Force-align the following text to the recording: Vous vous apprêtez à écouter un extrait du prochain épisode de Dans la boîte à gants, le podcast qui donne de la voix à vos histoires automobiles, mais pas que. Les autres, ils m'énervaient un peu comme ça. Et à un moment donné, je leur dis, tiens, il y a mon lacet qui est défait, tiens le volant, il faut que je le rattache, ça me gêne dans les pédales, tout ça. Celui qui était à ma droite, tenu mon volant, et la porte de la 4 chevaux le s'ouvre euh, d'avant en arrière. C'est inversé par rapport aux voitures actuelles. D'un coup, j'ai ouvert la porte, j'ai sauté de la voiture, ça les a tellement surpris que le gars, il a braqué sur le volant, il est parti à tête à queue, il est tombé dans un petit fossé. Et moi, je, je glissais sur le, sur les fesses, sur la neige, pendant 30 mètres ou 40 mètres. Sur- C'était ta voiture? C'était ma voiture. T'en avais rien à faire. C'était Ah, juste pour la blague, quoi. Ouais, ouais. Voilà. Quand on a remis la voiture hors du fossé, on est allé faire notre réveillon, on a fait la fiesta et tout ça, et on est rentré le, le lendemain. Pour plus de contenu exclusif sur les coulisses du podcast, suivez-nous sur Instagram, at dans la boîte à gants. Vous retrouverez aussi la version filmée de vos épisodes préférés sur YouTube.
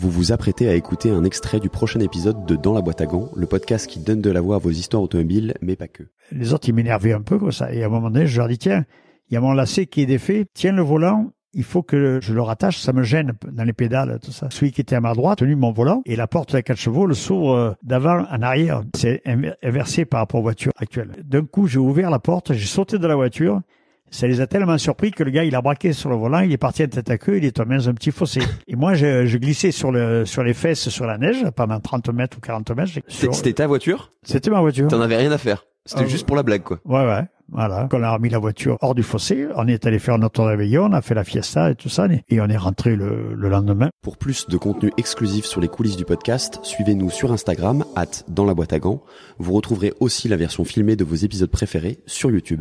Vous 0.00 0.08
vous 0.08 0.32
apprêtez 0.32 0.66
à 0.66 0.74
écouter 0.74 1.10
un 1.10 1.24
extrait 1.24 1.60
du 1.60 1.68
prochain 1.68 2.00
épisode 2.00 2.46
de 2.46 2.56
Dans 2.56 2.72
la 2.72 2.80
boîte 2.80 3.02
à 3.02 3.04
gants, 3.04 3.28
le 3.36 3.44
podcast 3.44 3.86
qui 3.86 4.00
donne 4.00 4.22
de 4.22 4.30
la 4.30 4.40
voix 4.40 4.56
à 4.56 4.58
vos 4.58 4.70
histoires 4.70 5.02
automobiles, 5.02 5.52
mais 5.60 5.76
pas 5.76 5.88
que. 5.88 6.04
Les 6.32 6.54
autres, 6.54 6.70
ils 6.70 6.74
m'énervaient 6.74 7.12
un 7.12 7.20
peu 7.20 7.38
comme 7.38 7.52
ça. 7.52 7.70
Et 7.70 7.82
à 7.82 7.86
un 7.86 7.88
moment 7.90 8.08
donné, 8.08 8.26
je 8.26 8.38
leur 8.38 8.48
dis, 8.48 8.56
tiens, 8.56 8.86
il 9.28 9.34
y 9.34 9.36
a 9.36 9.42
mon 9.42 9.52
lacet 9.52 9.84
qui 9.84 10.00
est 10.00 10.06
défait, 10.06 10.46
tiens 10.54 10.72
le 10.72 10.80
volant, 10.80 11.32
il 11.52 11.64
faut 11.64 11.82
que 11.82 12.18
je 12.22 12.32
le 12.32 12.40
rattache, 12.40 12.78
ça 12.78 12.94
me 12.94 13.02
gêne 13.02 13.34
dans 13.52 13.64
les 13.64 13.74
pédales, 13.74 14.18
tout 14.24 14.32
ça. 14.32 14.48
Celui 14.50 14.72
qui 14.72 14.80
était 14.80 14.96
à 14.96 15.02
ma 15.02 15.12
droite, 15.12 15.40
tenu 15.40 15.54
mon 15.54 15.70
volant, 15.70 16.00
et 16.06 16.16
la 16.16 16.26
porte 16.26 16.52
de 16.52 16.56
la 16.56 16.62
4 16.62 16.78
chevaux 16.78 17.04
le 17.04 17.12
s'ouvre 17.12 17.52
euh, 17.54 17.72
d'avant 17.82 18.24
en 18.24 18.40
arrière. 18.40 18.82
C'est 18.96 19.20
inversé 19.62 20.06
par 20.06 20.20
rapport 20.20 20.40
aux 20.40 20.44
voitures 20.44 20.72
actuelles. 20.76 21.12
D'un 21.24 21.44
coup, 21.44 21.66
j'ai 21.66 21.78
ouvert 21.78 22.08
la 22.08 22.20
porte, 22.20 22.54
j'ai 22.54 22.66
sauté 22.66 22.98
de 22.98 23.06
la 23.06 23.16
voiture, 23.16 23.60
ça 24.10 24.26
les 24.26 24.40
a 24.40 24.46
tellement 24.46 24.76
surpris 24.78 25.10
que 25.12 25.22
le 25.22 25.30
gars, 25.30 25.44
il 25.44 25.54
a 25.54 25.62
braqué 25.62 25.92
sur 25.92 26.10
le 26.10 26.16
volant, 26.16 26.40
il 26.40 26.52
est 26.52 26.56
parti 26.58 26.82
à 26.82 26.88
tête 26.88 27.08
à 27.10 27.18
queue, 27.18 27.36
il 27.38 27.44
est 27.44 27.52
tombé 27.56 27.76
dans 27.76 27.88
un 27.88 27.94
petit 27.94 28.10
fossé. 28.10 28.40
Et 28.68 28.76
moi, 28.76 28.94
je, 28.94 29.26
je 29.26 29.38
glissais 29.38 29.70
sur 29.70 29.92
le, 29.92 30.26
sur 30.26 30.42
les 30.42 30.54
fesses, 30.54 30.88
sur 30.88 31.06
la 31.06 31.16
neige, 31.18 31.44
pendant 31.56 31.80
30 31.80 32.08
mètres 32.12 32.36
ou 32.36 32.40
40 32.40 32.70
mètres. 32.76 32.92
Sur- 33.08 33.34
C'était 33.34 33.52
ta 33.52 33.66
voiture? 33.66 34.12
C'était 34.22 34.50
ma 34.50 34.60
voiture. 34.60 34.88
T'en 34.88 35.00
avais 35.00 35.16
rien 35.16 35.32
à 35.32 35.38
faire. 35.38 35.64
C'était 35.86 36.02
Ah, 36.04 36.08
juste 36.08 36.26
pour 36.26 36.36
la 36.36 36.42
blague, 36.42 36.62
quoi. 36.62 36.78
Ouais, 36.84 37.06
ouais. 37.06 37.22
Voilà. 37.52 37.88
Quand 37.90 37.98
on 37.98 38.02
a 38.04 38.12
remis 38.12 38.28
la 38.28 38.38
voiture 38.38 38.76
hors 38.80 38.94
du 38.94 39.02
fossé, 39.02 39.48
on 39.56 39.66
est 39.66 39.84
allé 39.84 39.98
faire 39.98 40.18
notre 40.18 40.44
réveillon, 40.44 40.84
on 40.84 40.92
a 40.92 41.02
fait 41.02 41.14
la 41.14 41.24
fiesta 41.24 41.70
et 41.70 41.74
tout 41.74 41.88
ça, 41.88 42.06
et 42.28 42.40
on 42.40 42.46
est 42.48 42.56
rentré 42.56 42.94
le, 42.94 43.34
le 43.34 43.48
lendemain. 43.48 43.88
Pour 44.02 44.18
plus 44.18 44.46
de 44.46 44.56
contenu 44.56 44.92
exclusif 44.98 45.46
sur 45.46 45.60
les 45.60 45.66
coulisses 45.66 45.96
du 45.96 46.04
podcast, 46.04 46.60
suivez-nous 46.62 47.10
sur 47.10 47.32
Instagram, 47.32 47.84
at 47.96 48.06
dans 48.28 48.44
la 48.44 48.54
boîte 48.54 48.72
à 48.72 48.78
gants. 48.78 49.02
Vous 49.38 49.52
retrouverez 49.52 49.92
aussi 49.98 50.28
la 50.28 50.36
version 50.36 50.62
filmée 50.64 50.94
de 50.94 51.02
vos 51.02 51.16
épisodes 51.16 51.50
préférés 51.50 51.98
sur 52.06 52.30
YouTube. 52.30 52.58